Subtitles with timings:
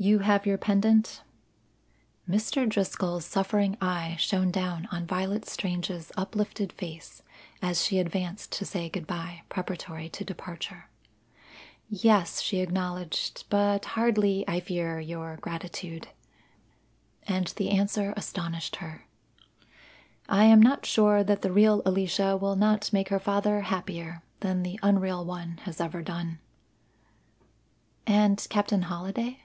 [0.00, 1.22] "You have your pendant?"
[2.30, 2.68] Mr.
[2.68, 7.24] Driscoll's suffering eye shone down on Violet Strange's uplifted face
[7.60, 10.88] as she advanced to say good bye preparatory to departure.
[11.88, 16.06] "Yes," she acknowledged, "but hardly, I fear, your gratitude."
[17.24, 19.08] And the answer astonished her.
[20.28, 24.62] "I am not sure that the real Alicia will not make her father happier than
[24.62, 26.38] the unreal one has ever done."
[28.06, 29.40] "And Captain Holliday?"